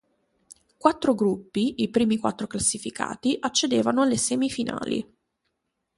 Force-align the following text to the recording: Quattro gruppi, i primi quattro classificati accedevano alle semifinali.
Quattro 0.77 1.13
gruppi, 1.13 1.83
i 1.83 1.89
primi 1.91 2.17
quattro 2.17 2.47
classificati 2.47 3.37
accedevano 3.39 4.01
alle 4.01 4.17
semifinali. 4.17 5.15